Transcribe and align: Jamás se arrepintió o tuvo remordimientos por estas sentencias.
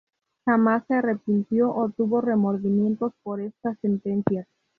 Jamás 0.47 0.83
se 0.87 0.95
arrepintió 0.95 1.69
o 1.75 1.89
tuvo 1.91 2.21
remordimientos 2.21 3.13
por 3.21 3.39
estas 3.39 3.77
sentencias. 3.83 4.47